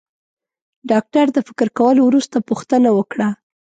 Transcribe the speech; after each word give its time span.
ډاکټر 0.89 1.25
د 1.33 1.37
فکر 1.47 1.67
کولو 1.77 2.01
وروسته 2.05 2.37
پوښتنه 2.49 2.89
وکړه. 2.97 3.27